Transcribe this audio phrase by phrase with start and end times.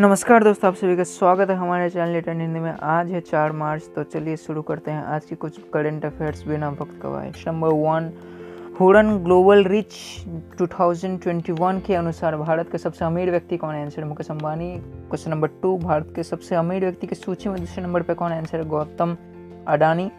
[0.00, 3.52] नमस्कार दोस्तों, आप सभी का स्वागत है हमारे चैनल लेटर हिंदी में। आज है चार
[3.52, 7.68] मार्च तो चलिए शुरू करते हैं। आज की कुछ करंट अफेयर्स बिना वक्त गवाए। Number
[7.68, 8.10] one
[8.80, 9.92] Hurun global rich
[10.58, 13.84] 2021 के अनुसार भारत के सबसे अमीर व्यक्ति कौन है?
[13.84, 14.76] Answer Mukesh Ambani.
[14.78, 18.32] Question number two Bharat के सबसे अमीर व्यक्ति की सूची में दूसरे नंबर पर कौन
[18.32, 19.16] आंसर है Gautam
[19.68, 20.10] Adani.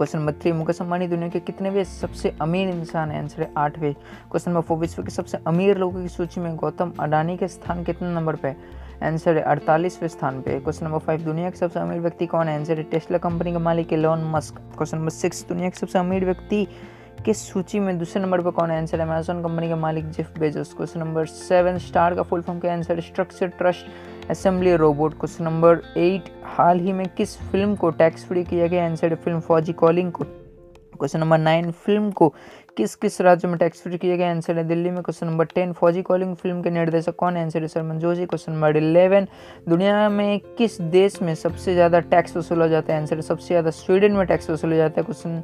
[0.00, 3.18] Question number three, Mukesh Ambani, दुनिया के कितने वे सबसे अमीर इंसान है?
[3.18, 3.92] आंसर है आठवें
[4.30, 7.84] क्वेश्चन नंबर फोर विश्व के सबसे अमीर लोगों की सूची में गौतम अडानी के स्थान
[7.84, 8.54] कितने नंबर पे?
[9.02, 12.58] आंसर है अड़तालीसवें स्थान पे। क्वेश्चन नंबर फाइव दुनिया के सबसे अमीर व्यक्ति कौन है?
[12.58, 16.24] आंसर है टेस्ला कंपनी का मालिक Elon Musk question number six दुनिया के सबसे अमीर
[16.24, 16.66] व्यक्ति
[17.24, 18.76] किस सूची में दूसरे नंबर पर कौन है?
[18.78, 22.72] आंसर अमेजोन कंपनी के मालिक Jeff Bezos question number seven star का फुल फॉर्म का
[22.72, 28.24] answer structure trust assembly robot question number eight हाल ही में किस फ़िल्म को टैक्स
[28.26, 28.84] फ्री किया गया?
[28.84, 32.28] आंसर है फ़िल्म फौजी कॉलिंग को। क्वेश्चन नंबर नाइन फ़िल्म को
[32.76, 34.30] किस किस राज्य में टैक्स फ्री किया गया?
[34.30, 37.36] आंसर है दिल्ली में question number ten Fauji calling film के निर्देशक कौन?
[37.36, 39.26] है आंसर है Sharman Joshi question number eleven
[39.68, 43.00] दुनिया में किस देश में सबसे ज़्यादा टैक्स वसूला जाता है?
[43.00, 45.42] आंसर सबसे ज़्यादा स्वीडन में टैक्स वसूला जाता है। क्वेश्चन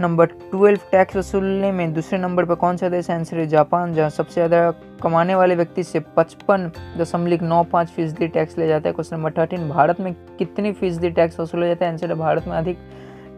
[0.00, 4.10] नंबर ट्वेल्व टैक्स वसूलने में दूसरे नंबर पर कौन सा देश आंसर है जापान, जहाँ
[4.10, 4.70] सबसे ज़्यादा
[5.02, 9.32] कमाने वाले व्यक्ति से पचपन दशमलव नौ पाँच फ़ीसदी टैक्स ले जाता है। क्वेश्चन नंबर
[9.38, 11.92] थर्टीन, भारत में कितनी फ़ीसदी टैक्स वसूला जाता है?
[11.92, 12.78] आंसर है भारत में अधिक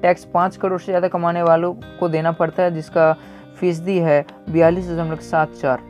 [0.02, 3.12] टैक्स पाँच करोड़ से ज़्यादा कमाने वालों को देना पड़ता है, जिसका
[3.60, 5.88] फ़ीसदी है बयालीस दशमलव सात चार।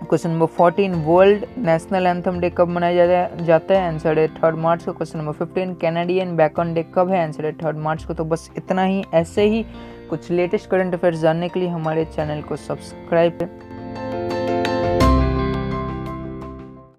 [0.00, 3.06] Question number fourteen, world national anthem day कब मनाया
[3.36, 3.92] जाता है?
[3.92, 7.22] आंसर है थर्ड मार्च को। Question number fifteen, Canadian bacon day कब है?
[7.22, 9.64] आंसर है थर्ड मार्च को। तो बस इतना ही, ऐसे ही
[10.08, 13.67] कुछ लेटेस्ट करंट अफेयर्स जानने के लिए हमारे चैनल को सब्सक्राइब करें।